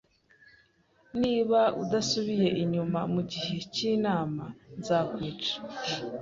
[1.21, 4.45] Niba udasubiye inyuma mugihe cyinama,
[4.77, 5.55] nzakwica